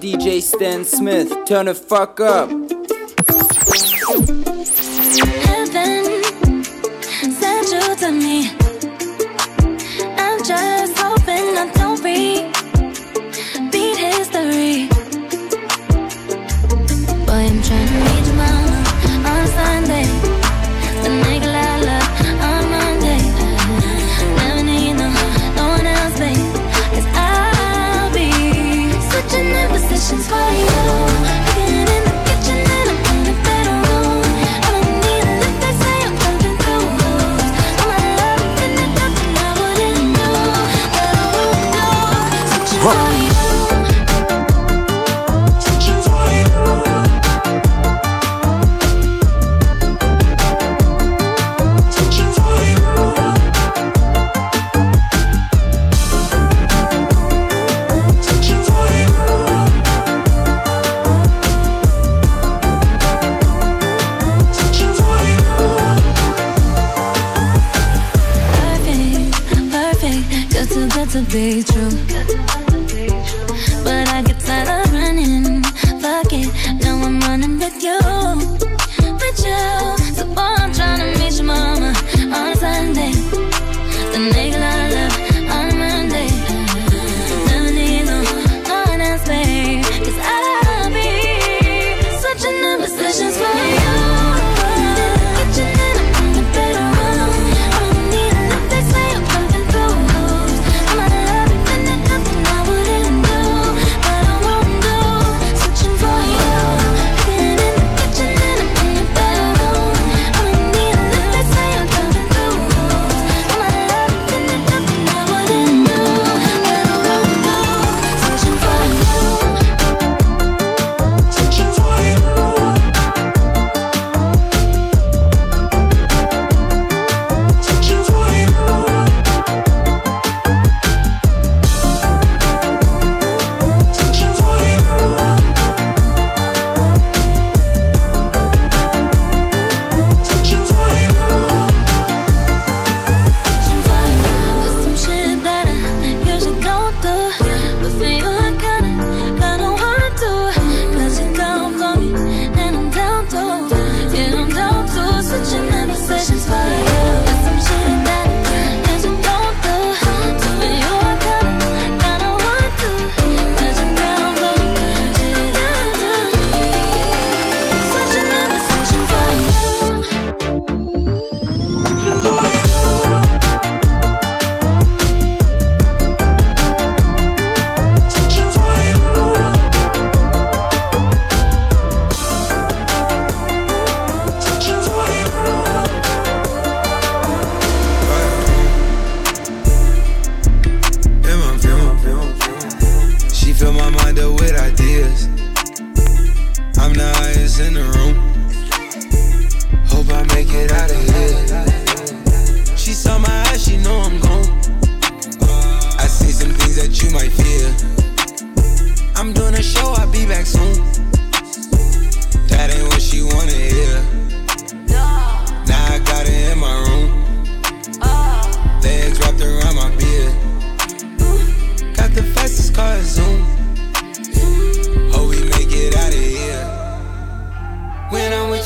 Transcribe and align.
DJ 0.00 0.40
Stan 0.40 0.82
Smith, 0.82 1.30
turn 1.44 1.66
the 1.66 1.74
fuck 1.74 2.20
up. 2.20 2.48
Heaven 5.44 6.14
you 7.70 7.96
to 7.96 8.10
me. 8.10 8.59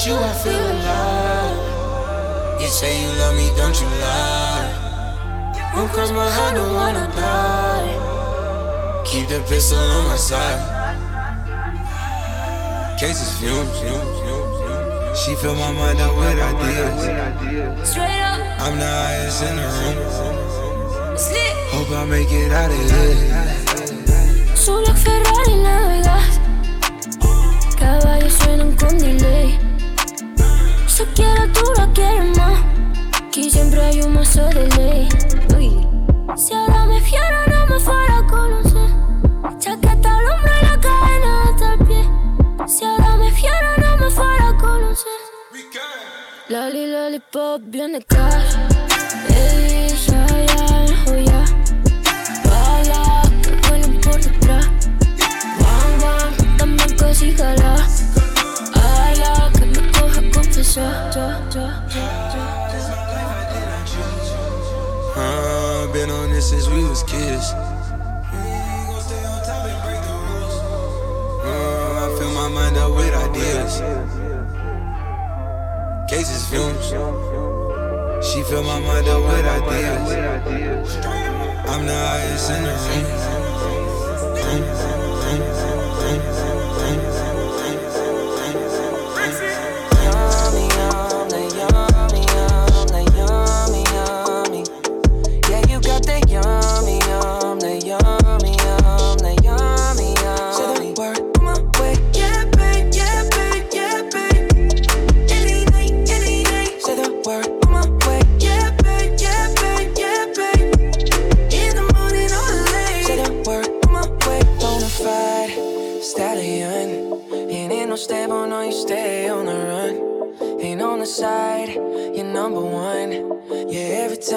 You, 0.05 0.17
I 0.17 0.33
feel 0.35 0.53
alive. 0.53 1.57
You 2.61 2.69
say 2.69 2.93
you 3.01 3.09
love 3.21 3.37
me, 3.37 3.49
don't 3.57 3.75
you 3.81 3.87
lie. 4.05 4.69
Won't 5.75 5.91
cross 5.93 6.11
my 6.11 6.29
heart, 6.31 6.57
don't 6.57 6.75
wanna 6.75 7.09
die. 7.17 7.89
Keep 9.07 9.29
the 9.29 9.41
pistol 9.49 9.79
on 9.79 10.09
my 10.09 10.17
side. 10.17 10.61
Cases 13.01 13.33
fumes, 13.39 13.81
fumes, 13.81 14.21
fumes. 14.21 15.19
She 15.21 15.35
fill 15.37 15.55
my 15.55 15.73
mind 15.73 15.99
up 15.99 16.15
with 16.19 16.39
ideas. 16.39 17.89
Straight 17.89 18.21
up. 18.21 18.41
I'm 18.61 18.79
the 18.79 18.85
highest 18.85 19.43
in 19.43 19.57
the 19.57 19.69
room. 19.79 19.97
Slit. 21.17 21.55
Hope 21.73 21.91
I 21.97 22.05
make 22.05 22.31
it 22.31 22.53
out 22.53 22.71
of 22.71 22.77
here. 22.77 24.55
Solo 24.55 24.93
Ferrari 24.93 25.57
navegas. 25.65 26.39
Caballos 27.79 28.35
suenan 28.35 28.77
con 28.77 28.99
delay. 28.99 29.64
se 30.95 31.05
quiere, 31.07 31.49
tú 31.49 31.65
la 31.77 31.91
quieres 31.93 32.39
más. 32.39 32.61
Aquí 33.21 33.51
siempre 33.51 33.83
hay 33.83 34.01
un 34.03 34.15
mazo 34.15 34.47
de 34.51 34.69
ley. 34.77 35.09
Uy. 35.57 35.89
Si 36.37 36.55
ahora 36.55 36.85
me 36.87 37.01
fiera, 37.01 37.45
no 37.49 37.67
me 37.67 37.81
fuera 37.81 38.19
a 38.19 38.27
conocer. 38.29 38.91
Chaqueta 39.59 40.19
al 40.19 40.25
hombro 40.25 40.53
y 40.61 40.65
la 40.65 40.81
cadena 40.81 41.43
hasta 41.49 41.75
el 41.75 41.79
pie. 41.87 42.09
Si 42.69 42.85
ahora 42.85 43.17
me 43.17 43.29
fiera, 43.33 43.77
no 43.79 43.97
me 43.97 44.09
fuera 44.09 44.49
a 44.51 44.57
conocer. 44.57 45.21
Lali, 46.49 46.87
lollipop, 46.87 47.63
viene 47.65 48.01
cash. 48.03 48.55
Ey, 49.31 49.89
ya, 50.07 50.27
ya, 50.47 50.95
oh, 51.09 51.19
ya. 51.29 51.45
Bala, 52.49 53.23
que 53.43 53.69
vuelan 53.69 54.01
por 54.01 54.21
detrás. 54.23 54.69
Bam, 55.59 56.01
bam, 56.01 56.57
también 56.57 56.97
casi 56.97 57.35
jala. 57.35 57.85
Ala, 58.75 59.51
to 60.55 60.63
show. 60.63 60.83
Uh, 65.17 65.93
been 65.93 66.11
on 66.11 66.31
this 66.31 66.51
since 66.51 66.69
we 66.69 66.85
was 66.85 67.03
kids. 67.03 67.53
I 71.43 72.17
fill 72.17 72.33
my 72.35 72.49
mind 72.49 72.77
up 72.77 72.95
with 72.95 73.13
ideas. 73.15 73.81
Cases 76.09 76.47
fumes. 76.49 76.87
She 78.25 78.45
fill 78.45 78.63
my 78.63 78.79
mind 78.79 79.09
up 79.09 79.23
with 79.25 79.47
ideas. 79.59 80.97
I'm 81.67 81.85
the 81.85 81.95
highest 81.95 82.51
in 82.51 82.63
the 82.63 82.71
room. 84.89 84.94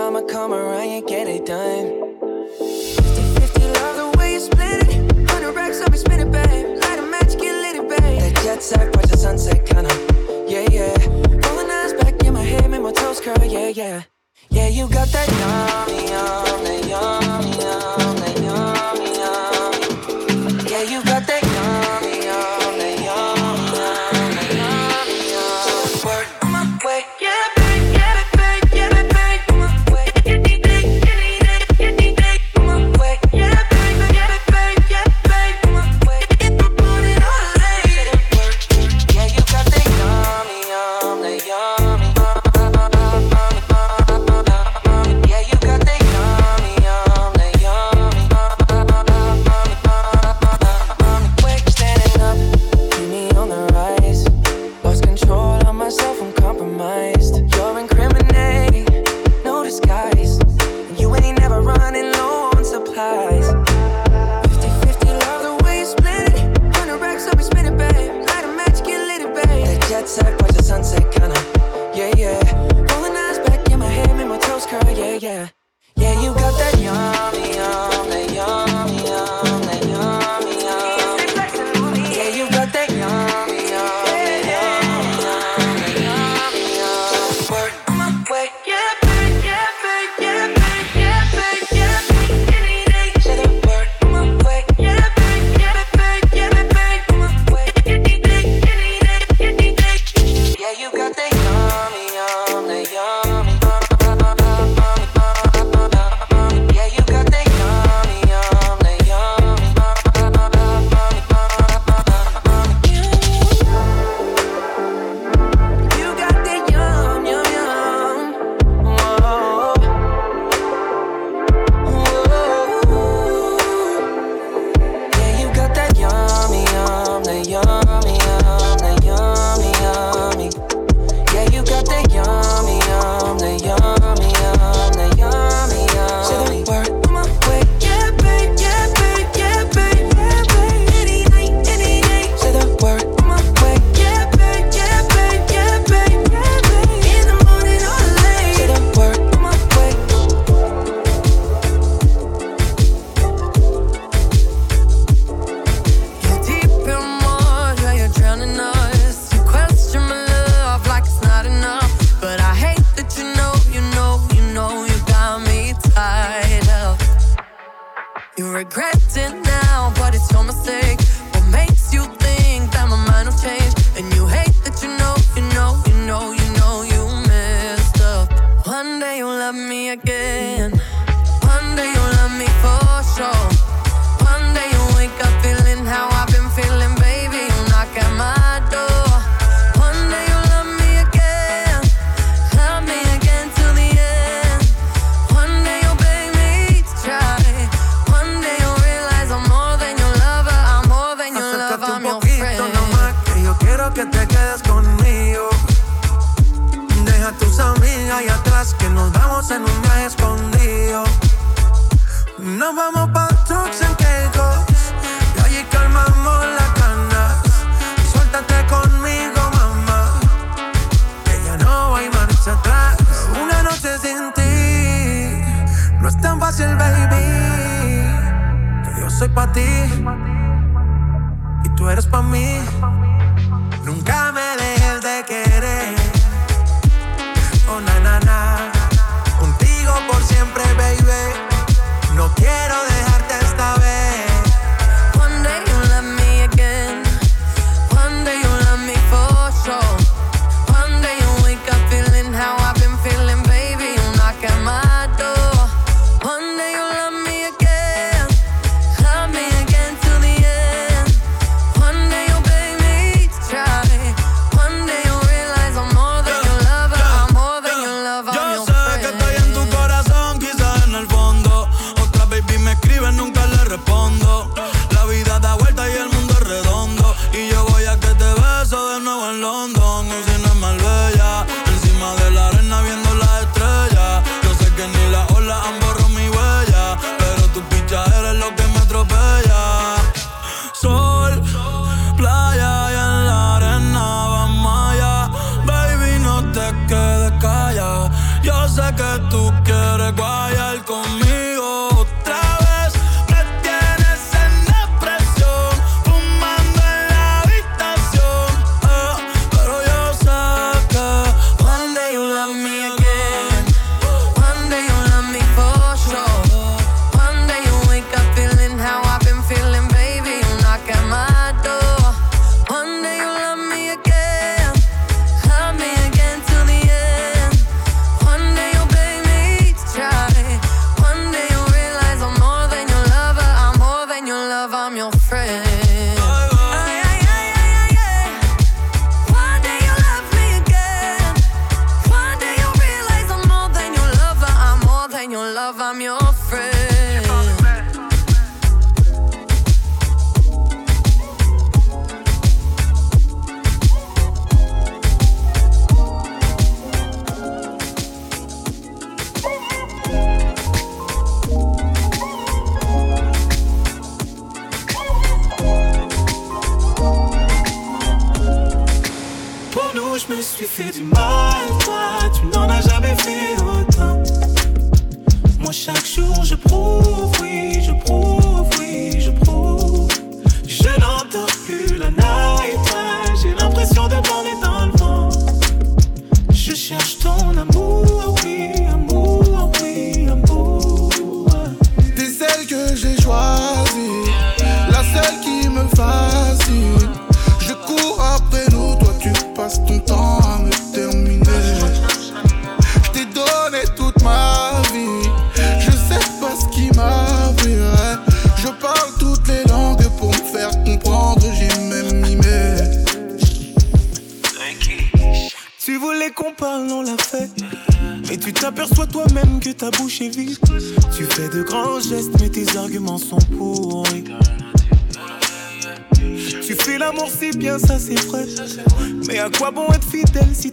I'ma 0.08 0.22
come 0.22 0.54
around 0.54 0.88
and 0.88 1.06
get 1.06 1.28
it 1.28 1.46
done. 1.46 2.16
50 2.58 3.40
50, 3.42 3.60
love 3.74 3.98
the 3.98 4.18
way 4.18 4.36
you 4.36 4.40
split 4.40 4.88
it. 4.88 5.04
100 5.04 5.52
racks, 5.52 5.82
I'll 5.82 5.90
be 5.90 5.98
spinning, 5.98 6.32
babe. 6.32 6.78
Light 6.80 7.00
a 7.00 7.02
match, 7.02 7.38
get 7.38 7.54
lit, 7.62 7.90
babe. 7.90 8.22
That 8.22 8.42
jet 8.42 8.64
set, 8.64 8.96
watch 8.96 9.08
the 9.08 9.18
sunset, 9.18 9.66
kinda. 9.66 9.94
Yeah, 10.48 10.66
yeah. 10.72 10.96
Rolling 11.46 11.70
eyes 11.70 11.92
back 11.92 12.24
in 12.24 12.34
my 12.34 12.42
head, 12.42 12.72
make 12.72 12.82
my 12.84 12.94
toes 12.94 13.20
curl, 13.20 13.36
yeah, 13.44 13.68
yeah. 13.68 14.04
Yeah, 14.50 14.70
you 14.70 14.88
got 14.88 15.10
that 15.10 15.28
yummy, 15.42 16.08
yummy, 16.10 16.90
yummy, 16.90 17.60
yummy. 17.60 18.17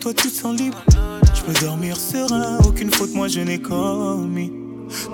toi 0.05 0.13
tu 0.13 0.29
te 0.29 0.37
sens 0.37 0.55
libre. 0.55 0.85
Je 1.35 1.41
peux 1.41 1.65
dormir 1.65 1.97
serein, 1.97 2.59
aucune 2.69 2.93
faute 2.93 3.15
moi 3.15 3.27
je 3.27 3.41
n'ai 3.41 3.59
commis. 3.59 4.53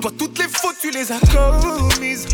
Toi 0.01 0.11
toutes 0.19 0.37
les 0.41 0.49
fautes 0.49 0.75
tu 0.81 0.91
les 0.91 1.13
as 1.13 1.21
commises. 1.21 2.27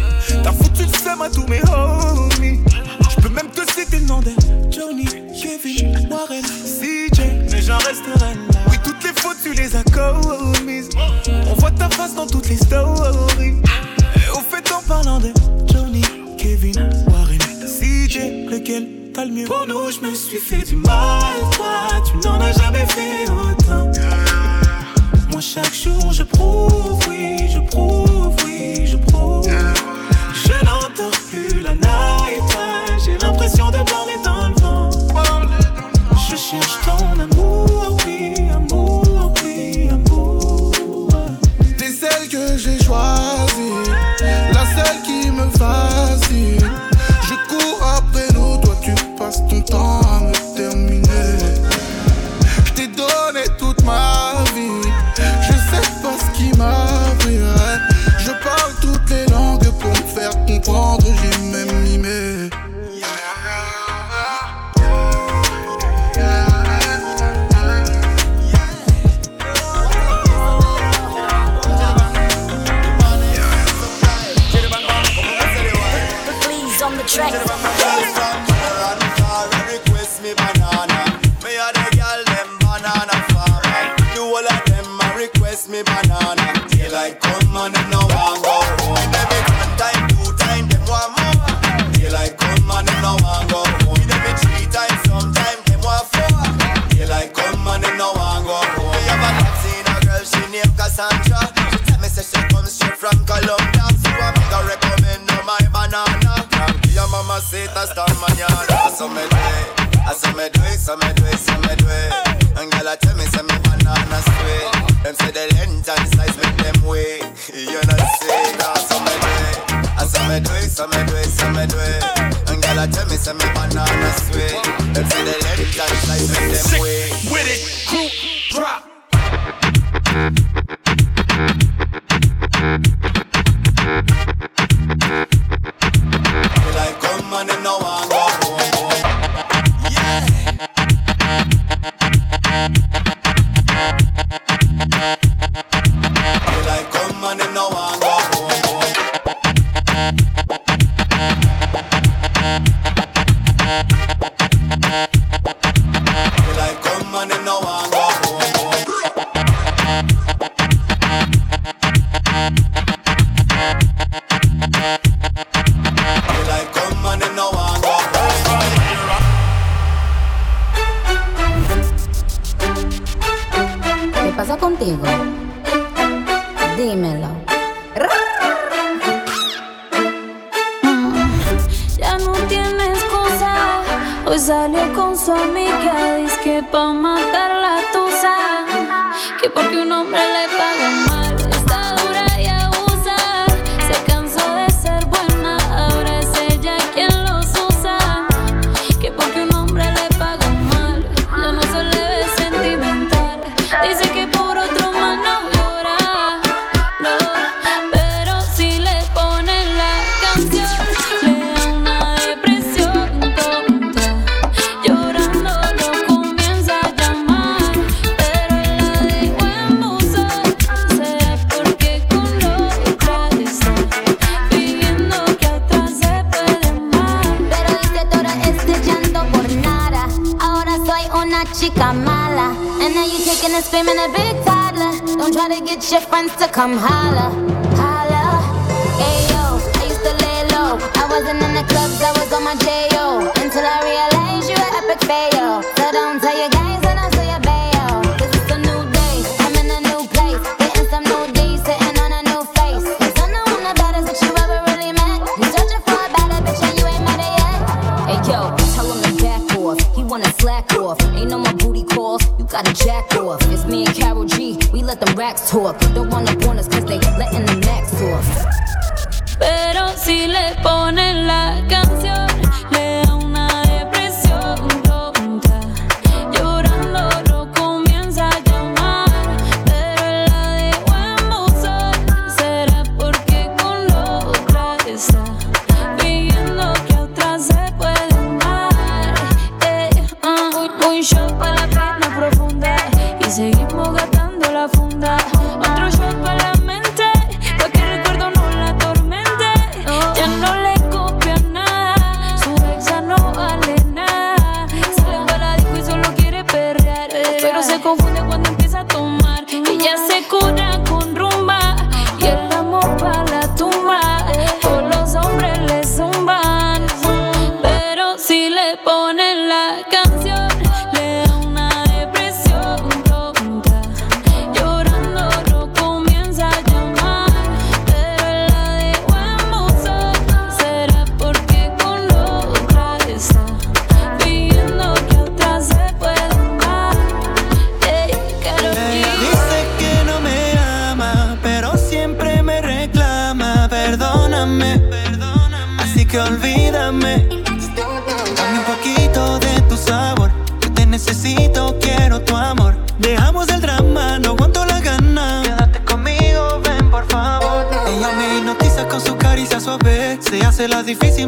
seat, 107.46 107.70
start 107.70 108.10
my 108.20 108.28
yard. 108.34 108.70
So 108.90 109.08
me 109.08 109.22
do 109.22 109.38
it, 109.38 109.66
I 110.02 110.12
so 110.12 110.30
me 110.34 110.48
do 110.50 110.60
it, 110.66 110.78
so 110.78 110.96
me 110.96 111.12
do 111.14 111.24
it, 111.26 111.38
so 111.38 111.54
me 111.62 111.74
do 111.78 111.86
it. 111.86 112.12
And 112.58 112.70
girl, 112.72 112.88
I 112.88 112.96
tell 112.96 113.14
me, 113.16 113.24
say 113.26 113.42
me 113.42 113.56
banana 113.62 114.20
sweet. 114.26 114.66
Them 115.04 115.14
say 115.14 115.30
the 115.30 115.46
length 115.54 115.88
and 115.88 116.08
size 116.14 116.36
make 116.42 116.56
them 116.58 116.82
way. 116.84 117.22
You 117.54 117.78
know 117.86 118.02
see, 118.18 118.34
I 118.34 118.74
so 118.88 118.98
me 118.98 119.14
do 119.22 119.30
it, 119.46 119.56
I 119.94 120.04
so 120.10 120.20
me 120.26 120.36
do 120.42 120.50
it, 120.58 120.66
I 120.66 120.66
so 120.66 120.86
me 120.90 120.98
do 121.06 121.14
it, 121.14 121.30
so 121.30 121.46
me 121.54 121.64
do 121.70 121.78
it. 121.78 122.02
And 122.50 122.58
girl, 122.62 122.78
I 122.82 122.86
tell 122.90 123.06
me, 123.06 123.16
say 123.16 123.32
me 123.32 123.46
banana 123.54 124.10
sweet. 124.26 124.58
Them 124.94 125.06
say 125.06 125.22
the 125.22 125.34
length 125.46 125.78
and 125.78 125.96
size 126.02 126.26
make 126.34 126.50
them 126.50 126.66
way. 126.82 127.14
Sick 127.14 127.30
With 127.30 127.46
it, 127.46 127.62
crew 127.86 128.08
drop. 128.50 128.82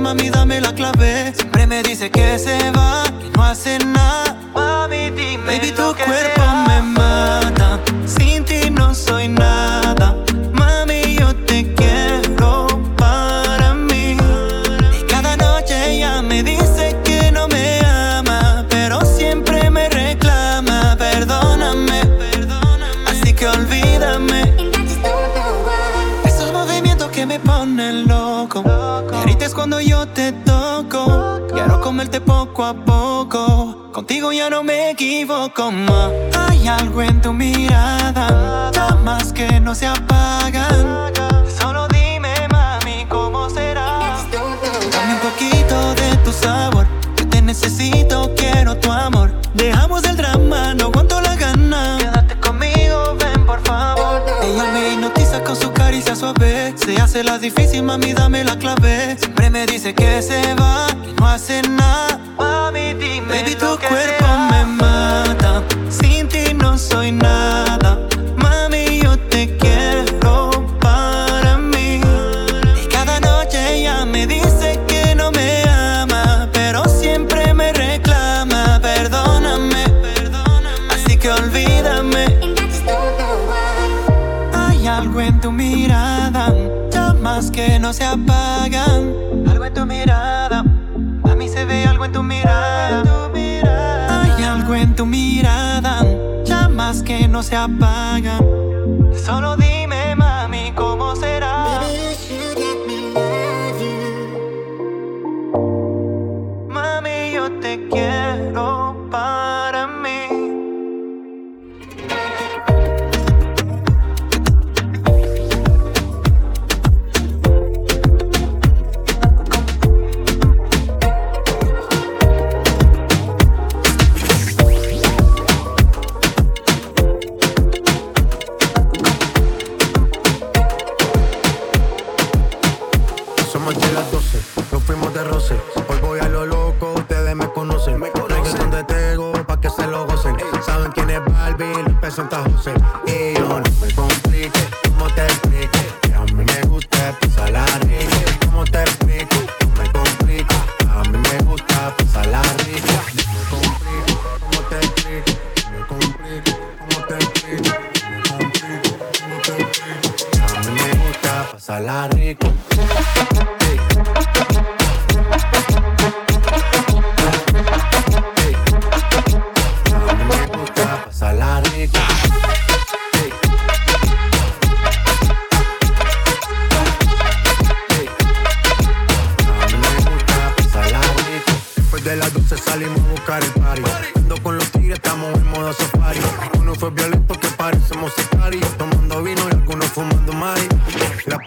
Mami, 0.08 0.30
dame 0.30 0.60
la 0.60 0.72
clave. 0.72 0.97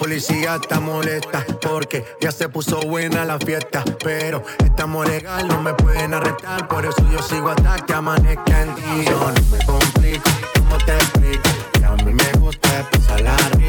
policía 0.02 0.56
está 0.56 0.80
molesta 0.80 1.46
porque 1.62 2.04
ya 2.20 2.32
se 2.32 2.50
puso 2.50 2.80
buena 2.82 3.24
la 3.24 3.38
fiesta. 3.38 3.84
Pero 4.04 4.44
estamos 4.66 5.08
legal, 5.08 5.48
no 5.48 5.62
me 5.62 5.76
pueden 5.76 6.16
arrestar. 6.16 6.68
Por 6.68 6.84
eso 6.84 7.08
yo 7.12 7.22
sigo 7.22 7.50
hasta 7.50 7.76
que 7.86 7.94
amanezca 7.94 8.64
en 8.64 8.74
ti. 8.74 9.06
No 9.12 9.32
me 9.52 9.64
complico, 9.64 10.30
¿cómo 10.58 10.78
te 10.86 10.94
explico? 10.94 11.50
Que 11.74 11.86
a 11.86 11.96
mí 11.98 12.14
me 12.16 12.32
gusta 12.40 12.90
pasar 12.92 13.61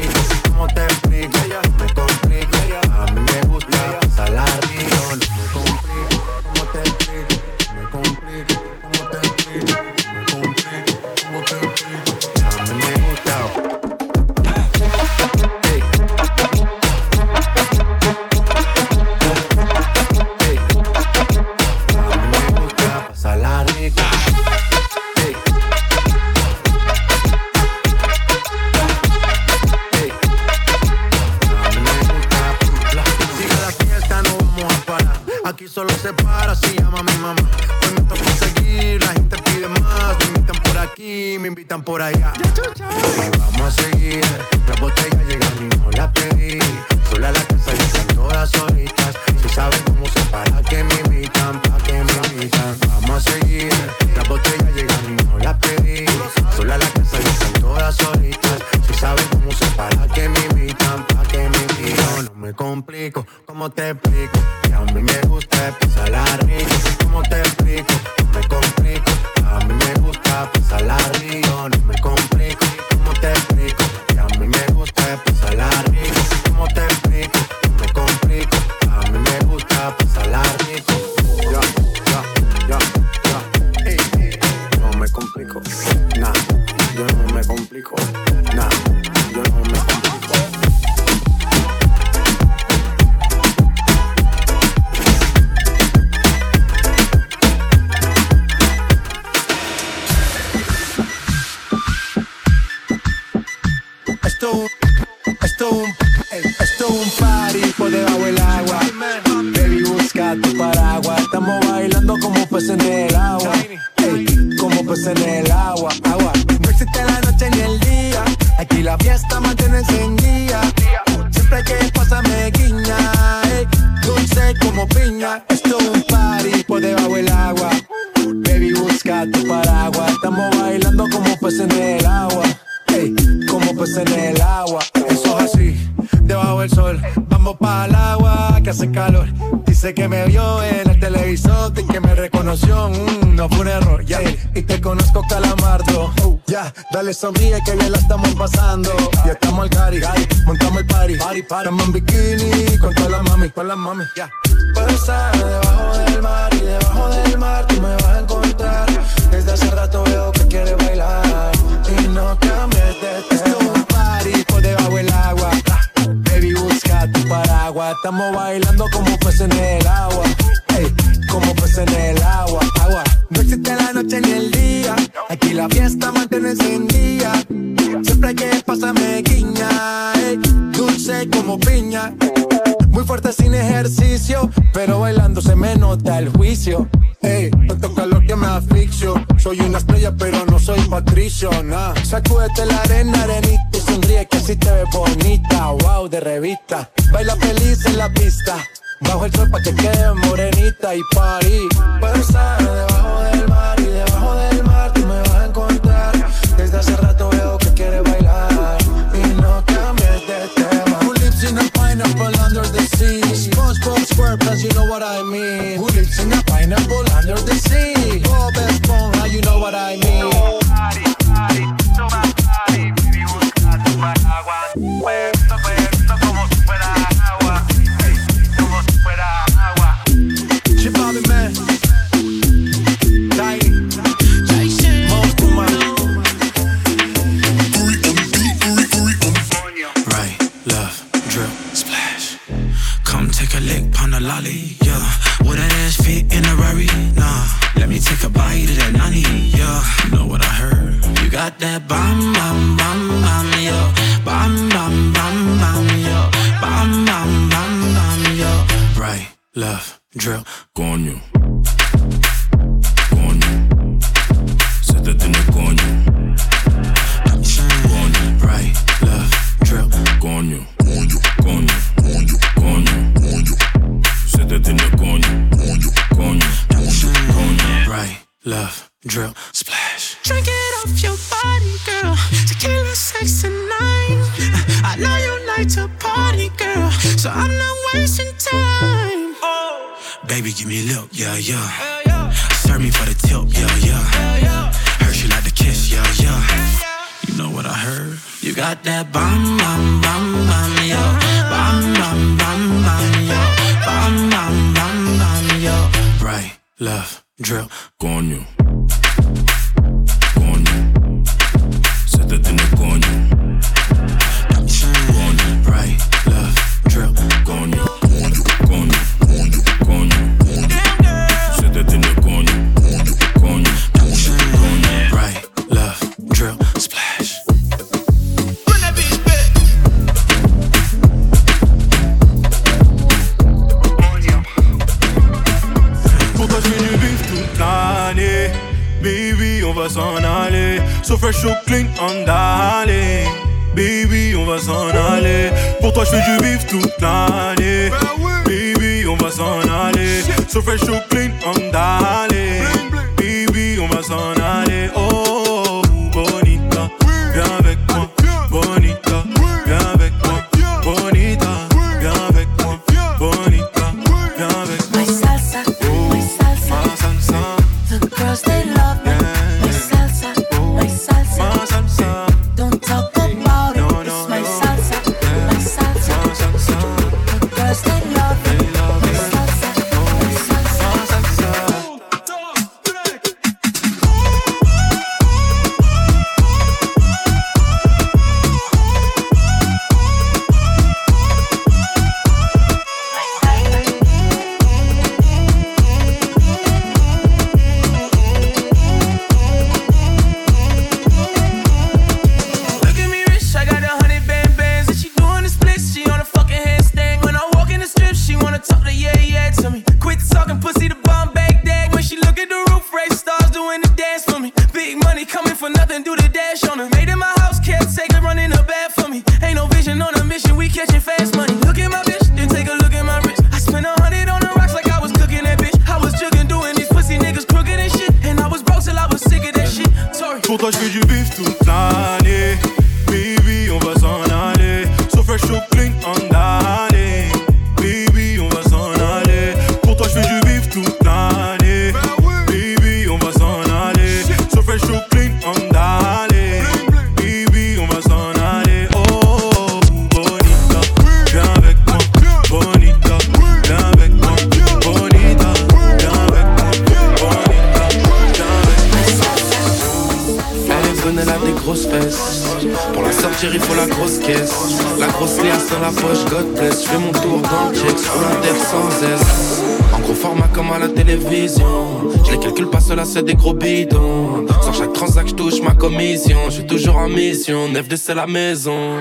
pression, 477.43 477.67
neuf 477.67 477.87
de 477.89 477.95
c'est 477.97 478.15
la 478.15 478.25
maison. 478.25 478.99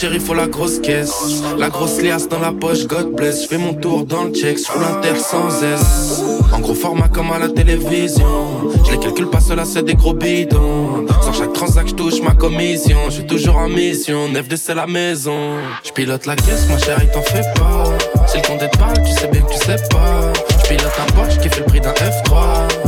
sortir, 0.00 0.14
il 0.14 0.20
faut 0.20 0.34
la 0.34 0.46
grosse 0.46 0.78
caisse. 0.78 1.12
La 1.58 1.68
grosse 1.68 2.00
liasse 2.00 2.28
dans 2.28 2.38
la 2.38 2.52
poche, 2.52 2.86
God 2.86 3.14
bless. 3.14 3.42
Je 3.42 3.48
fais 3.48 3.58
mon 3.58 3.74
tour 3.74 4.04
dans 4.04 4.24
le 4.24 4.32
check, 4.32 4.58
je 4.58 4.72
roule 4.72 4.84
inter 4.84 5.18
sans 5.18 5.62
S. 5.62 6.22
En 6.52 6.60
gros 6.60 6.74
format 6.74 7.08
comme 7.08 7.30
à 7.32 7.38
la 7.38 7.48
télévision. 7.48 8.70
Je 8.84 8.92
les 8.92 8.98
calcule 8.98 9.28
pas, 9.28 9.40
cela 9.40 9.64
c'est 9.64 9.82
des 9.82 9.94
gros 9.94 10.14
bidons. 10.14 11.06
Sans 11.22 11.32
chaque 11.32 11.52
transac, 11.52 11.88
je 11.88 11.94
touche 11.94 12.20
ma 12.22 12.34
commission. 12.34 12.98
Je 13.06 13.14
suis 13.14 13.26
toujours 13.26 13.56
en 13.56 13.68
mission, 13.68 14.28
neuf 14.28 14.48
de 14.48 14.56
la 14.74 14.86
maison. 14.86 15.56
Je 15.84 15.92
pilote 15.92 16.26
la 16.26 16.36
caisse, 16.36 16.66
ma 16.68 16.78
chérie, 16.78 17.08
t'en 17.12 17.22
fais 17.22 17.44
pas. 17.56 17.84
Si 18.26 18.38
le 18.38 18.42
compte 18.42 18.60
des 18.60 18.68
pas, 18.68 18.92
tu 18.94 19.12
sais 19.12 19.28
bien 19.28 19.42
que 19.42 19.52
tu 19.52 19.58
sais 19.58 19.76
pas. 19.90 20.32
Je 20.62 20.68
pilote 20.68 20.92
un 20.98 21.12
Porsche 21.12 21.38
qui 21.38 21.48
fait 21.48 21.60
le 21.60 21.66
prix 21.66 21.80
d'un 21.80 21.92
F3. 21.92 22.79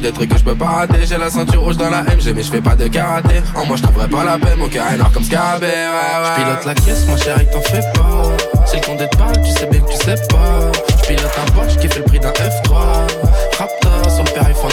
Des 0.00 0.12
trucs 0.12 0.30
que 0.30 0.38
je 0.38 0.44
peux 0.44 0.54
pas 0.54 0.66
rater. 0.66 1.06
J'ai 1.06 1.18
la 1.18 1.30
ceinture 1.30 1.62
rouge 1.62 1.76
dans 1.76 1.90
la 1.90 2.02
MG, 2.02 2.32
mais 2.34 2.42
je 2.42 2.50
fais 2.50 2.60
pas 2.60 2.74
de 2.74 2.88
karaté. 2.88 3.42
En 3.54 3.66
moi, 3.66 3.76
je 3.76 3.82
trouverais 3.82 4.08
pas 4.08 4.24
la 4.24 4.38
paix, 4.38 4.56
mon 4.56 4.68
cœur 4.68 4.86
est 4.92 4.96
noir 4.96 5.10
comme 5.12 5.24
Scarabée. 5.24 5.66
Ouais, 5.66 6.34
pilote 6.36 6.64
la 6.64 6.74
caisse, 6.74 7.06
mon 7.06 7.16
chéri, 7.16 7.46
t'en 7.52 7.60
fais 7.60 7.80
pas. 7.94 8.22
C'est 8.66 8.76
le 8.76 8.86
compte 8.86 8.98
de 8.98 9.06
tu 9.44 9.50
sais 9.50 9.66
bien 9.66 9.80
que 9.80 9.90
tu 9.90 9.96
sais 9.96 10.14
pas. 10.28 10.72
Je 10.88 11.06
pilote 11.08 11.38
un 11.38 11.50
Porsche 11.52 11.76
qui 11.76 11.88
fait 11.88 11.98
le 11.98 12.04
prix 12.04 12.20
d'un 12.20 12.30
F3. 12.30 12.72
Raptor, 13.58 14.10
son 14.10 14.24
père, 14.24 14.46
il 14.48 14.54
font 14.54 14.68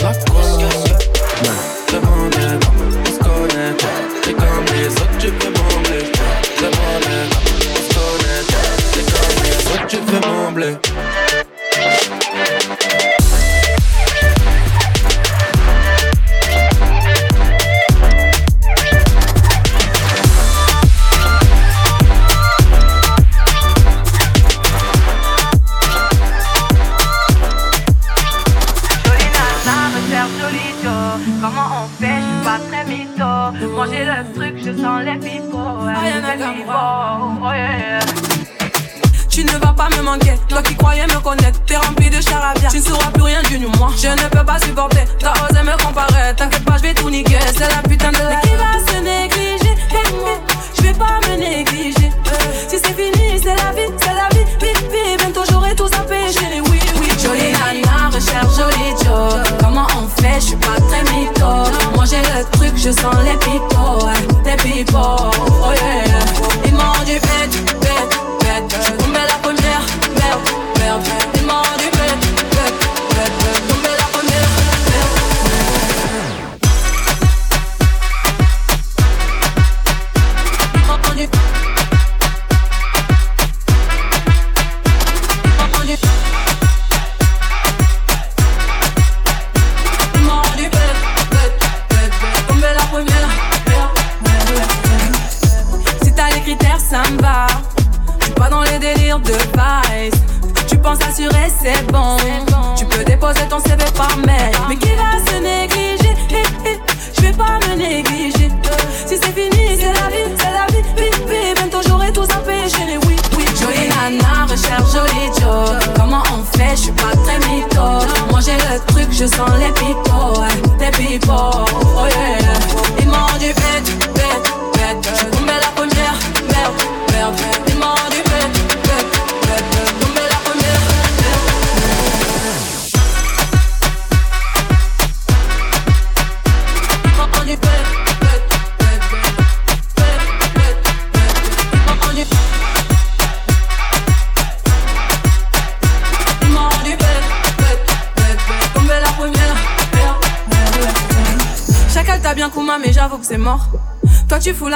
croyais 40.98 41.16
me 41.16 41.22
connaître, 41.22 41.60
t'es 41.66 41.78
rempli 41.78 42.10
de 42.10 42.22
charabia. 42.22 42.70
Tu 42.70 42.78
ne 42.78 42.84
sauras 42.84 43.12
plus 43.12 43.24
rien 43.24 43.42
du 43.44 43.58
moi. 43.60 43.90
Je 43.98 44.08
ne 44.08 44.30
peux 44.30 44.46
pas 44.46 44.60
supporter, 44.60 45.06
t'as 45.20 45.34
osé 45.46 45.62
me 45.64 45.78
comparer. 45.84 46.34
T'inquiète 46.36 46.64
pas, 46.64 46.78
je 46.78 46.84
vais 46.84 46.94
tout 46.94 47.10
niquer, 47.10 47.38
c'est 47.56 47.68
la 47.68 47.82
putain 47.88 48.12
de 48.12 48.18
la. 48.18 48.40
qui 48.42 48.50
va 48.56 48.92
se 48.92 49.00
négliger, 49.00 49.76
je 50.78 50.82
vais 50.84 50.94
pas 50.94 51.20
me 51.28 51.36
négliger. 51.38 52.12
Si 52.68 52.78
c'est 52.84 52.96
fini, 52.96 53.40
c'est 53.42 53.56
la 53.56 53.72
vie, 53.74 53.92
c'est 53.98 54.14
la 54.14 54.30
vie. 54.32 54.46
Vite, 54.62 54.92
vite, 54.92 55.18
bientôt 55.20 55.44
j'aurai 55.50 55.76
tout 55.76 55.88
ça 55.88 56.00
péché. 56.00 56.62
Oui, 56.70 56.80
oui, 57.00 57.10
jolie 57.22 57.52
nana, 57.52 58.10
recherche 58.12 58.56
joli 58.56 58.90
Joe. 59.04 59.44
Comment 59.60 59.88
on 60.02 60.08
fait, 60.22 60.40
je 60.40 60.46
suis 60.48 60.56
pas 60.56 60.78
très 60.90 61.04
mytho. 61.14 61.70
Moi 61.96 62.06
j'ai 62.06 62.22
le 62.22 62.44
truc, 62.52 62.74
je 62.76 62.92
sens 62.92 63.16
les 63.24 63.38
pipots, 63.38 64.08
les 64.46 64.58
pipots. 64.58 65.32
Oh 65.64 65.74
yeah, 65.74 66.07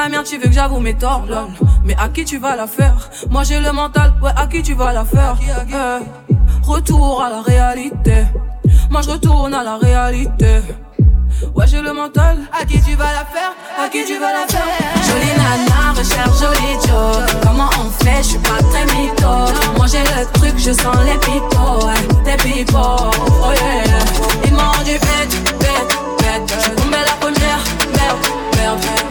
la 0.04 0.10
merde, 0.10 0.26
tu 0.26 0.38
veux 0.38 0.48
que 0.48 0.52
j'avoue 0.54 0.80
mes 0.80 0.96
torts. 0.96 1.26
Mais 1.84 1.96
à 2.00 2.10
qui 2.10 2.26
tu 2.26 2.38
vas 2.40 2.56
la 2.56 2.66
faire? 2.66 3.10
Moi 3.30 3.44
j'ai 3.44 3.60
le 3.60 3.72
mental, 3.72 4.14
ouais 4.22 4.32
à 4.36 4.48
qui 4.48 4.64
tu 4.64 4.74
vas 4.74 4.94
la 4.94 5.06
faire? 5.06 5.36
Eh, 5.42 6.68
Retour 6.68 7.22
à 7.22 7.30
la 7.30 7.42
réalité. 7.42 8.26
Moi 8.90 9.02
je 9.02 9.10
retourne 9.12 9.54
à 9.54 9.64
la 9.64 9.78
réalité. 9.78 10.62
Ouais 11.56 11.68
j'ai 11.68 11.82
le 11.82 11.94
mental. 11.94 12.38
À 12.60 12.66
qui 12.66 12.82
tu 12.82 12.96
vas 12.96 13.12
la 13.14 13.26
faire? 13.26 13.52
À 13.80 13.90
qui 13.90 14.04
tu 14.06 14.18
vas 14.18 14.32
la 14.34 14.48
faire? 14.48 14.66
Jolie 15.08 15.34
nana 15.38 15.92
recherche 15.96 16.40
joli 16.40 16.74
Joe 16.88 17.18
Comment 17.44 17.70
on 17.80 18.04
fait? 18.04 18.24
Je 18.24 18.30
suis 18.30 18.40
pas 18.40 18.62
très 18.72 18.86
mytho. 18.86 19.34
Moi 19.78 19.86
j'ai 19.92 20.04
le 20.04 20.26
truc 20.34 20.54
je 20.58 20.72
sens 20.72 20.98
les 21.06 21.18
pipots 21.20 21.88
Les 22.26 22.38
pipots 22.38 23.12
Oh 23.44 23.52
yeah. 23.54 24.46
Ils 24.46 24.54
m'ont 24.54 24.60
rendu 24.60 24.94
bête 24.94 25.60
bête 25.60 25.94
bête. 26.20 26.58
Je 26.60 26.90
la 26.92 27.16
première. 27.20 27.64
Merde 27.96 28.18
merde 28.56 29.11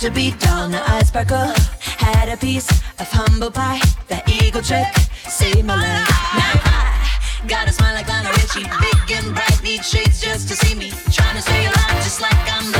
to 0.00 0.10
be 0.10 0.30
down 0.32 0.70
the 0.70 0.90
eyes 0.90 1.08
sparkle. 1.08 1.52
Had 1.80 2.28
a 2.28 2.36
piece 2.36 2.70
of 3.00 3.08
humble 3.10 3.50
pie. 3.50 3.80
That 4.08 4.28
eagle 4.28 4.62
trick 4.62 4.86
saved 5.28 5.66
my 5.66 5.74
life. 5.74 6.08
Now 6.34 6.52
I 6.64 7.46
got 7.48 7.68
a 7.68 7.72
smile 7.72 7.94
like 7.94 8.08
Lionel 8.08 8.32
Richie. 8.32 8.62
Big 8.62 9.16
and 9.16 9.34
bright, 9.34 9.60
need 9.62 9.84
shades 9.84 10.20
just 10.20 10.48
to 10.48 10.54
see 10.54 10.74
me. 10.74 10.90
Trying 11.10 11.36
to 11.36 11.42
stay 11.42 11.66
alive 11.66 12.02
just 12.04 12.20
like 12.20 12.36
I'm. 12.52 12.77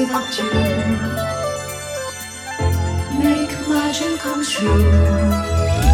Without 0.00 0.38
you. 0.38 0.44
Make 3.18 3.52
my 3.68 3.92
dream 3.96 4.16
come 4.18 4.44
true. 4.44 5.91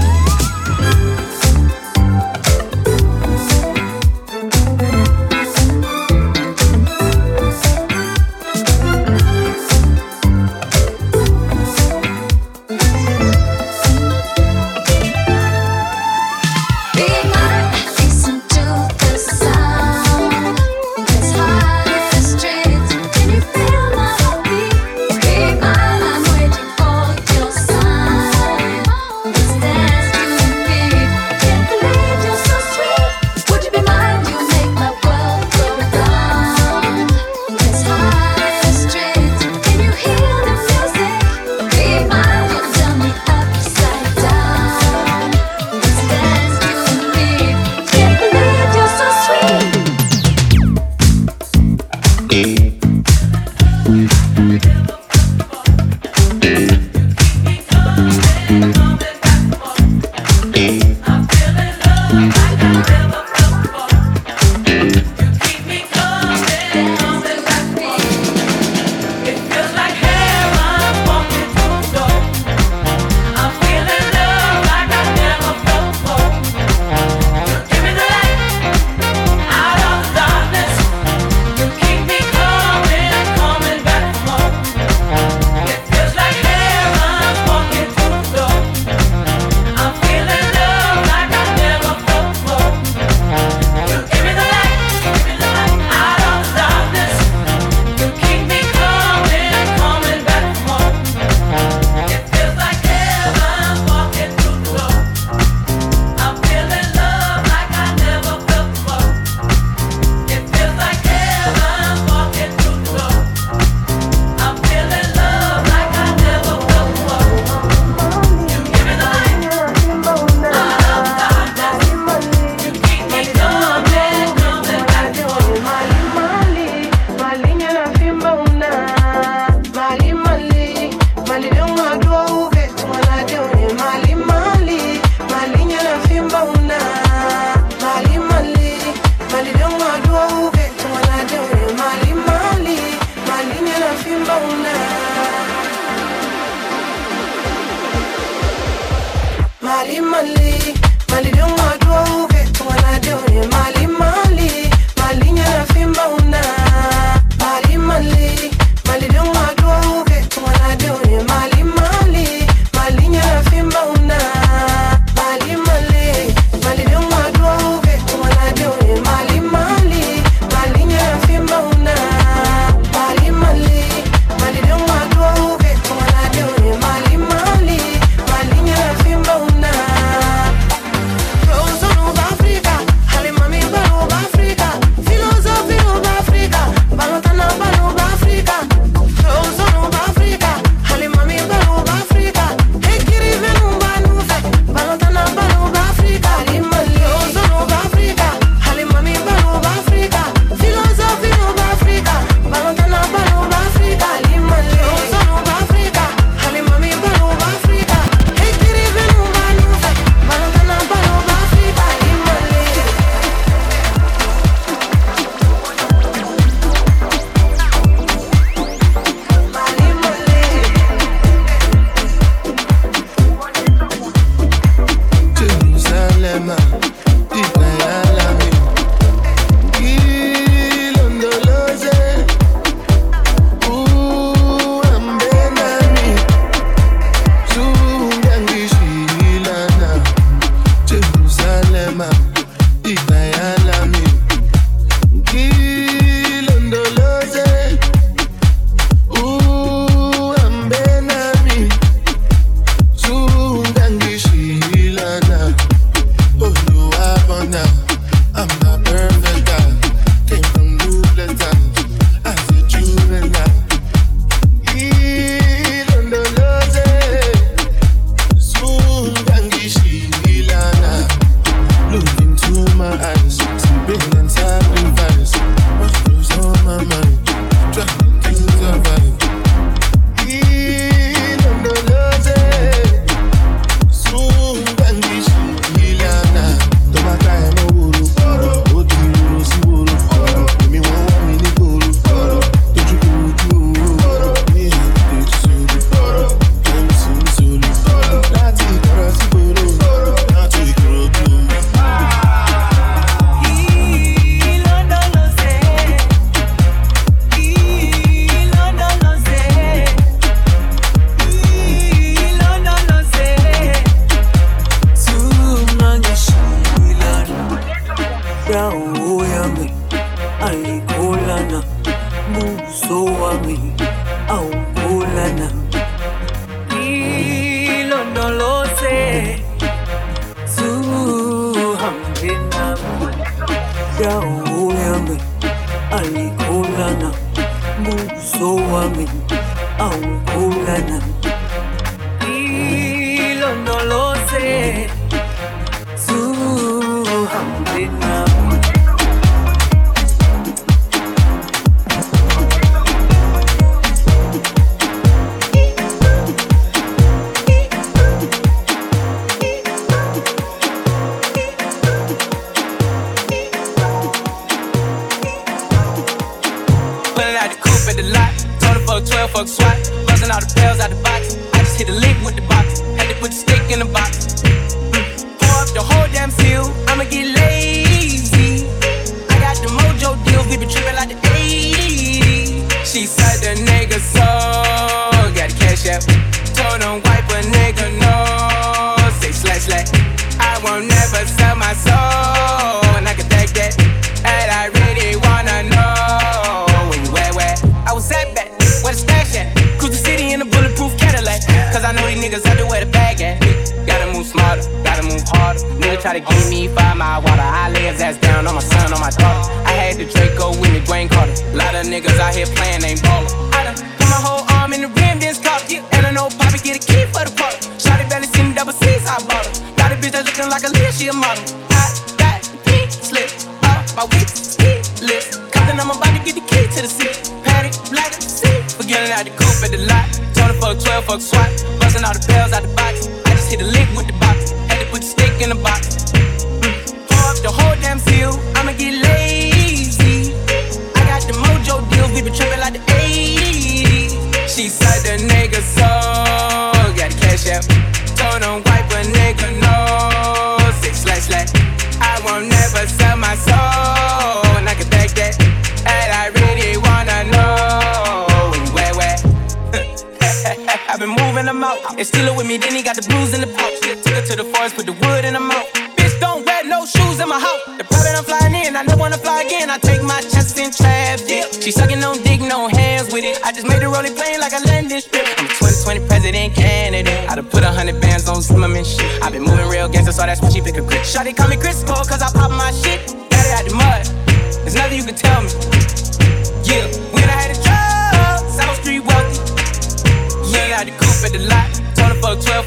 steal 462.09 462.26
it 462.26 462.36
with 462.36 462.48
me, 462.48 462.56
then 462.56 462.74
he 462.74 462.82
got 462.82 462.96
the 462.96 463.04
blues 463.04 463.36
in 463.36 463.40
the 463.44 463.50
pouch. 463.52 463.76
Took 463.84 464.14
her 464.16 464.24
to 464.32 464.34
the 464.40 464.48
forest, 464.56 464.74
put 464.76 464.86
the 464.86 464.96
wood 465.04 465.24
in 465.28 465.34
the 465.36 465.44
mouth. 465.44 465.68
Bitch, 465.96 466.16
don't 466.20 466.44
wear 466.44 466.64
no 466.64 466.88
shoes 466.88 467.20
in 467.20 467.28
my 467.28 467.38
house. 467.38 467.62
The 467.76 467.84
private 467.84 468.16
I'm 468.16 468.24
flying 468.24 468.56
in, 468.56 468.76
I 468.76 468.82
never 468.82 468.96
wanna 468.96 469.20
fly 469.20 469.44
again. 469.44 469.68
I 469.68 469.76
take 469.78 470.02
my 470.02 470.20
chances 470.32 470.56
in 470.56 470.72
traffic. 470.72 471.44
She 471.61 471.70
sucking 471.70 472.00
no 472.00 472.16
dick, 472.16 472.40
no 472.40 472.68
hands 472.68 473.12
with 473.12 473.24
it. 473.28 473.36
I 473.44 473.52
just 473.52 473.68
made 473.68 473.82
her 473.84 473.92
rolling 473.92 474.16
plane 474.16 474.40
like 474.40 474.56
a 474.56 474.62
landing 474.64 475.00
strip. 475.04 475.28
I'm 475.36 475.44
a 475.44 475.52
2020 475.61 476.09
president 476.09 476.54
candidate. 476.56 477.28
I 477.28 477.36
done 477.36 477.46
put 477.52 477.62
a 477.62 477.70
hundred 477.70 478.00
bands 478.00 478.28
on 478.28 478.40
Zimmerman 478.40 478.84
shit. 478.84 479.04
I 479.22 479.28
been 479.28 479.44
moving 479.44 479.68
real 479.68 479.88
gangster, 479.88 480.12
so 480.16 480.24
that's 480.24 480.40
why 480.40 480.48
she 480.48 480.61
pick 480.64 480.80
a 480.80 480.82
grip. 480.82 481.04
Shawty 481.04 481.36
call 481.36 481.48
me 481.48 481.61
Chris 481.61 481.84
cause 481.84 482.22
I 482.24 482.32
pop 482.32 482.50
my 482.50 482.72
shit. 482.72 482.88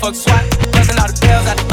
Fuck 0.01 0.15
swat. 0.15 0.49
busting 0.71 0.97
all 0.99 1.05
the 1.05 1.19
bells 1.21 1.45
out 1.45 1.57
the 1.57 1.70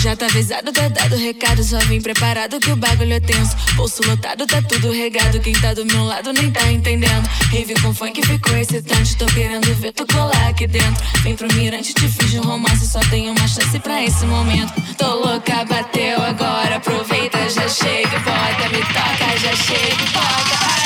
Já 0.00 0.14
tá 0.16 0.26
avisado, 0.26 0.72
tá 0.72 0.88
dado 0.88 1.16
recado. 1.16 1.62
Só 1.64 1.78
vim 1.80 2.00
preparado 2.00 2.60
que 2.60 2.70
o 2.70 2.76
bagulho 2.76 3.14
é 3.14 3.20
tenso. 3.20 3.56
Bolso 3.76 4.02
lotado, 4.06 4.46
tá 4.46 4.60
tudo 4.60 4.92
regado. 4.92 5.40
Quem 5.40 5.54
tá 5.54 5.72
do 5.72 5.86
meu 5.86 6.04
lado 6.04 6.32
nem 6.32 6.50
tá 6.50 6.70
entendendo. 6.70 7.26
Rave 7.50 7.74
com 7.80 7.94
funk 7.94 8.20
ficou 8.26 8.56
excitante. 8.56 9.16
Tô 9.16 9.26
querendo 9.26 9.74
ver 9.76 9.92
tu 9.92 10.06
colar 10.06 10.48
aqui 10.48 10.66
dentro. 10.66 11.02
Vem 11.22 11.36
pro 11.36 11.52
mirante, 11.54 11.94
te 11.94 12.08
fiz 12.08 12.34
um 12.34 12.42
romance. 12.42 12.86
Só 12.86 13.00
tenho 13.10 13.32
uma 13.32 13.48
chance 13.48 13.78
pra 13.78 14.02
esse 14.02 14.24
momento. 14.26 14.72
Tô 14.98 15.14
louca, 15.14 15.64
bateu 15.64 16.22
agora. 16.22 16.76
Aproveita, 16.76 17.38
já 17.48 17.68
chega 17.68 18.16
e 18.16 18.20
bota. 18.20 18.68
Me 18.70 18.82
toca, 18.82 19.38
já 19.38 19.56
chega 19.56 20.02
e 20.02 20.08
bota. 20.12 20.79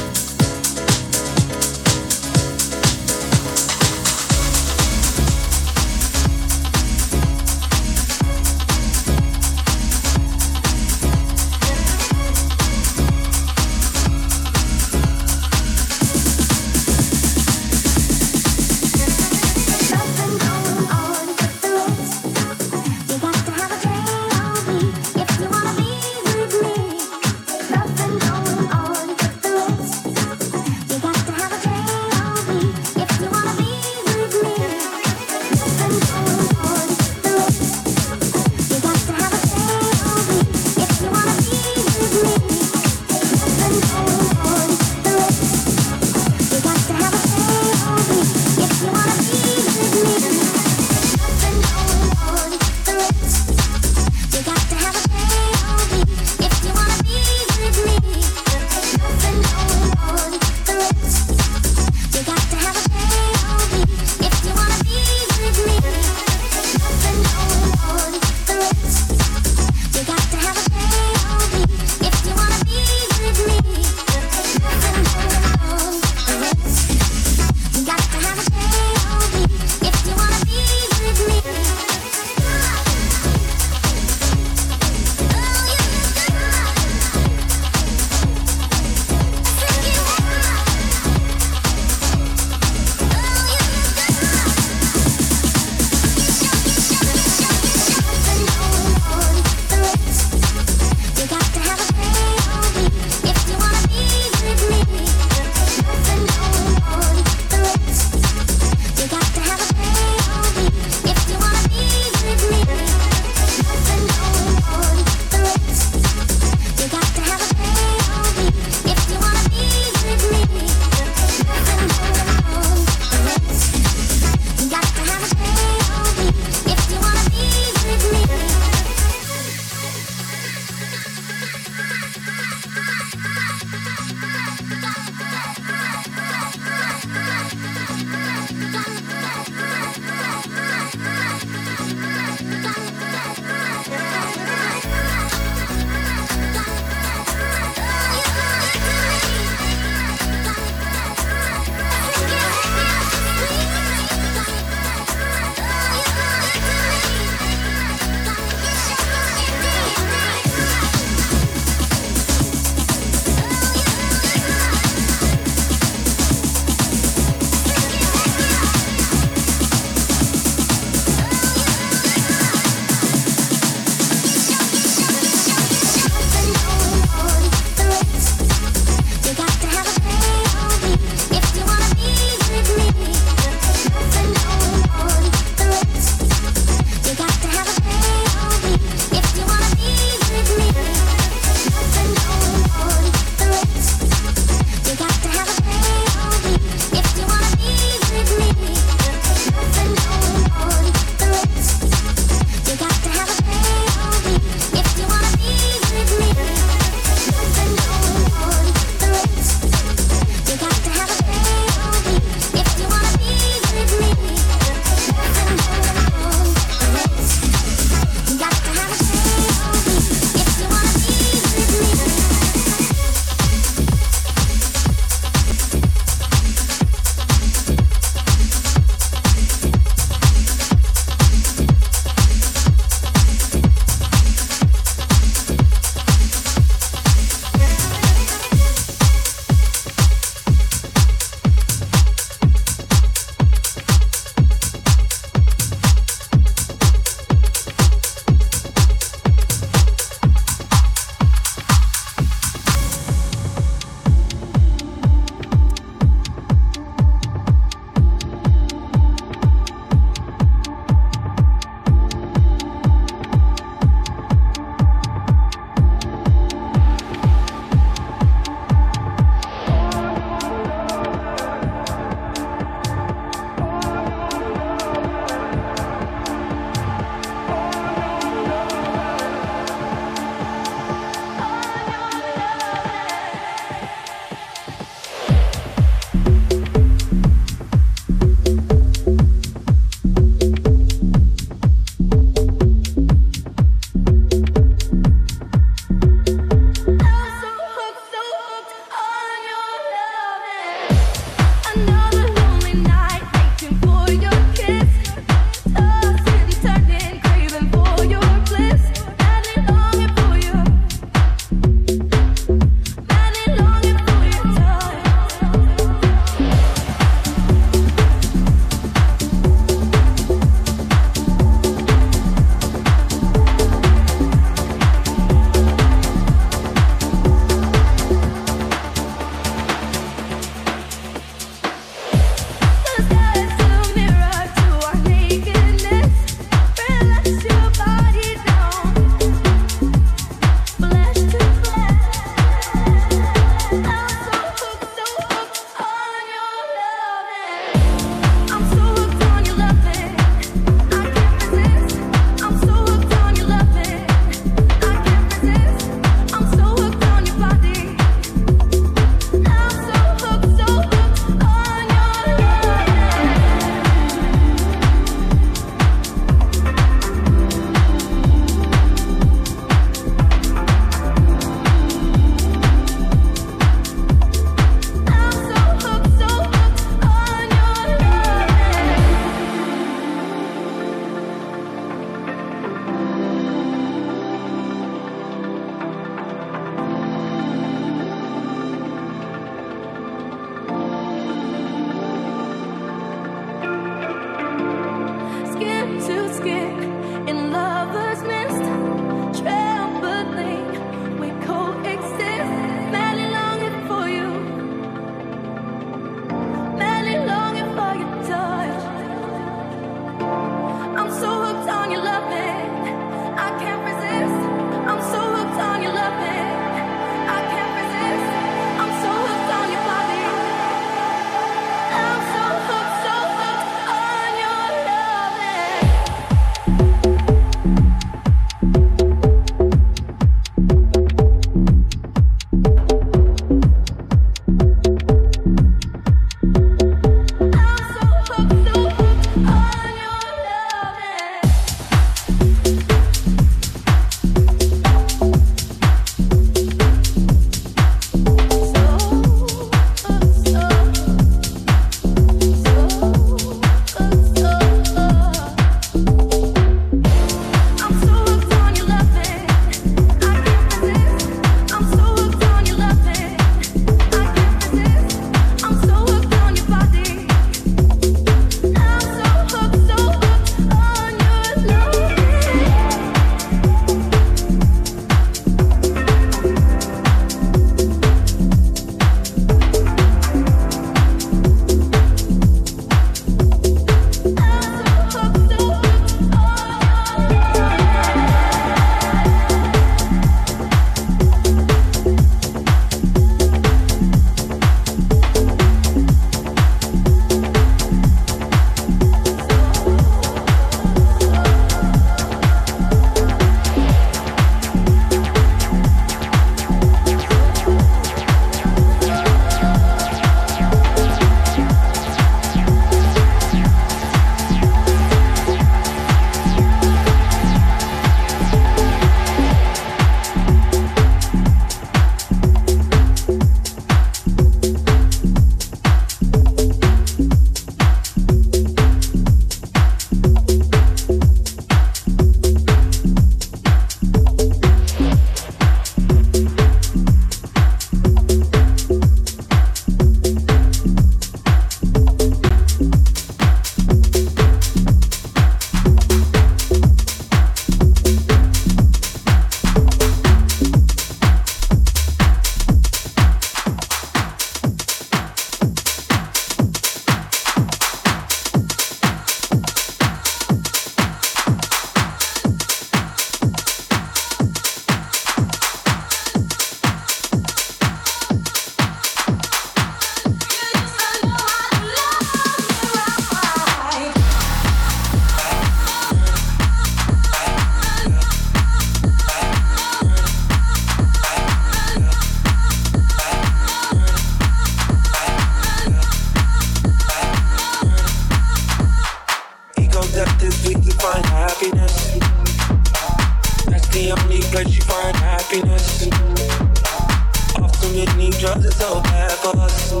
Too 597.94 598.04
many 598.06 598.30
drugs, 598.30 598.74
so 598.74 599.00
bad 599.02 599.30
for 599.38 599.56
us. 599.56 599.90
Too 599.90 600.00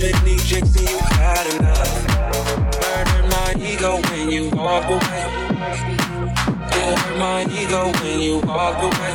many 0.00 0.36
and 0.38 0.90
you 0.90 0.98
had 0.98 1.46
enough. 1.54 1.86
My 3.30 3.54
ego 3.56 4.00
when 4.10 4.28
you 4.28 4.50
walk 4.50 4.90
away. 4.90 5.22
My 7.16 7.46
ego 7.48 7.92
when 8.02 8.18
you 8.18 8.40
away. 8.82 9.14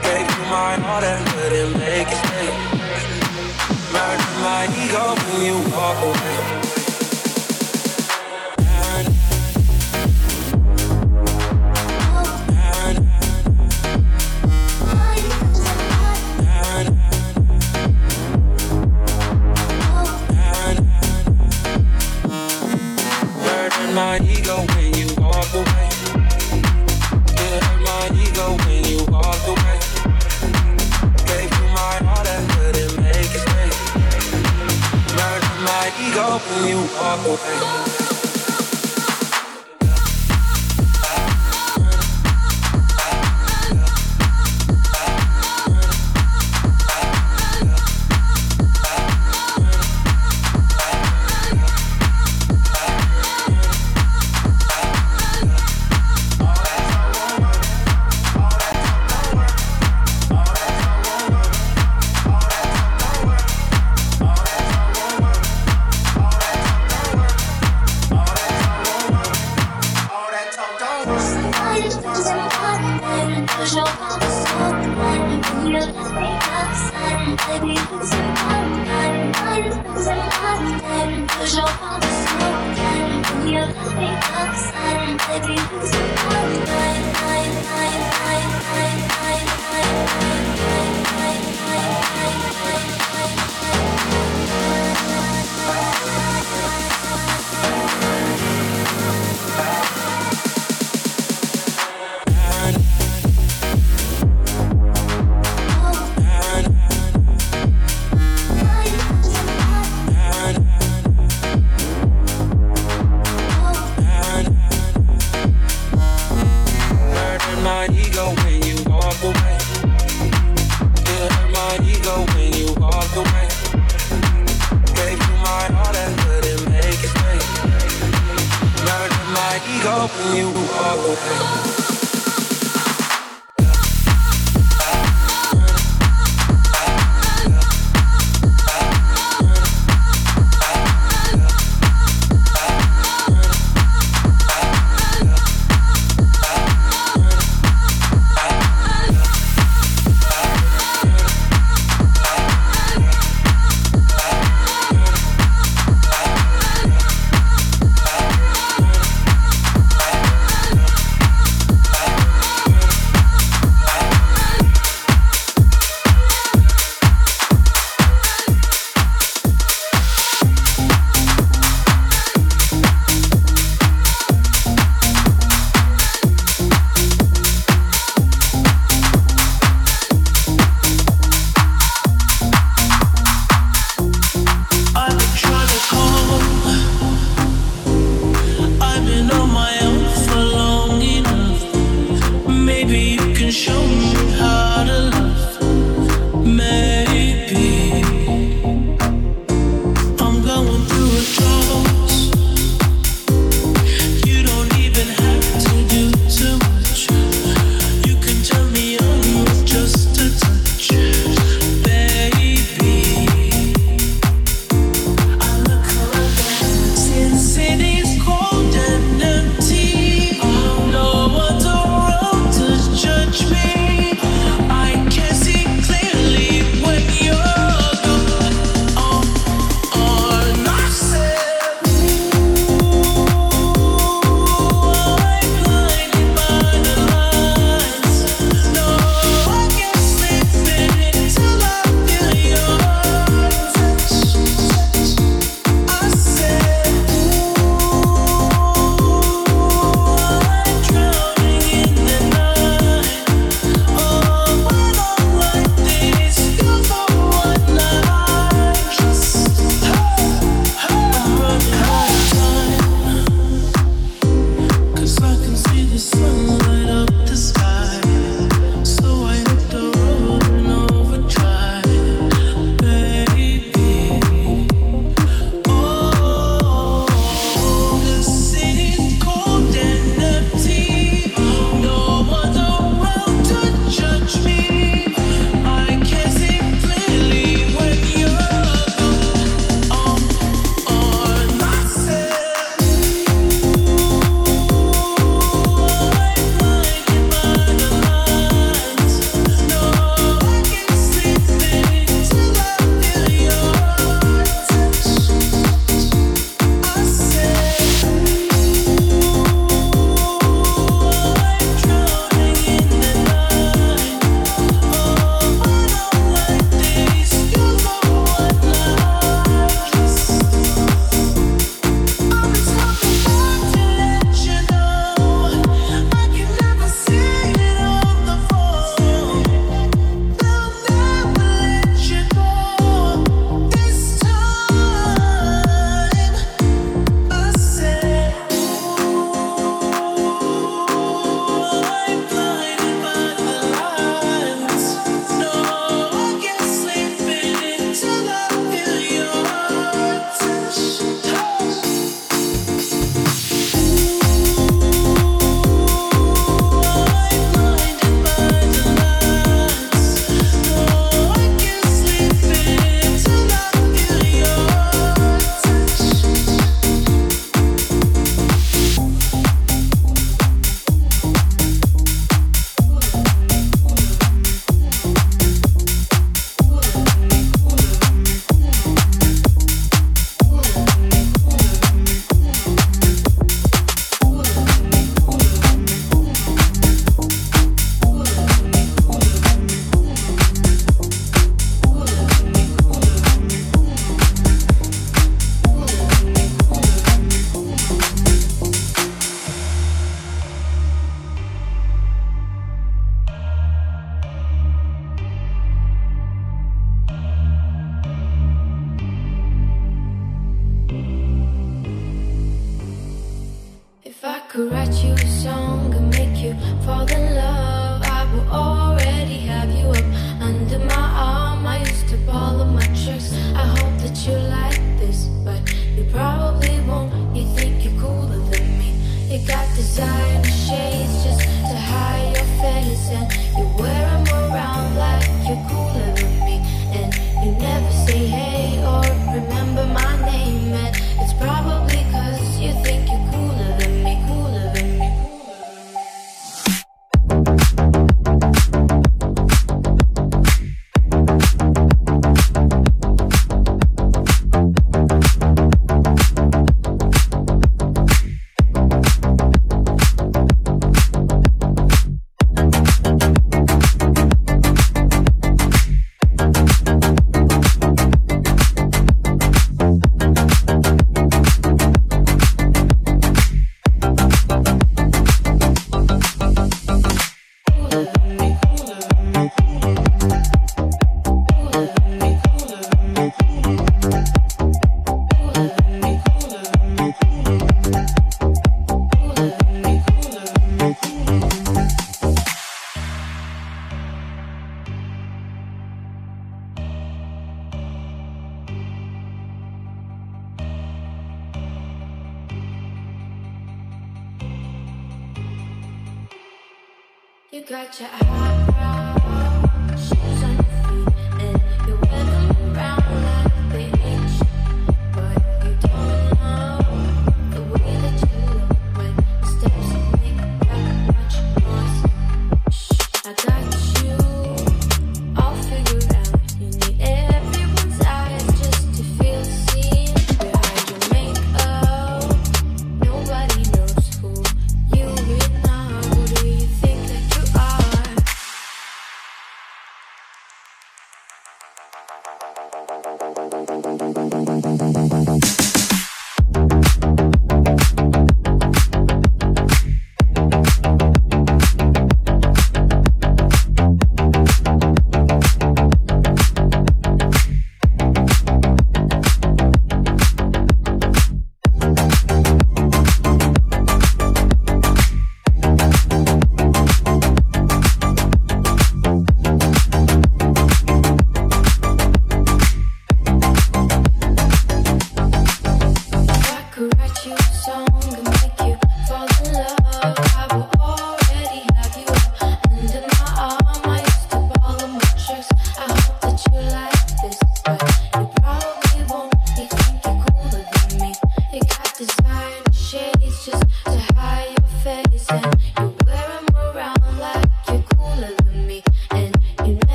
Gave 0.00 0.24
you 0.24 0.44
my 0.48 0.72
heart 0.80 1.04
and 1.04 1.26
couldn't 1.28 1.78
make 1.78 2.08
it 2.08 2.16
stay. 2.24 2.48
Murder 3.92 4.32
my 4.40 4.64
ego 4.82 5.04
when 5.20 5.44
you 5.44 5.56
walk 5.70 6.02
away. 6.02 6.71